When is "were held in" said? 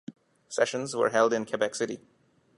0.95-1.45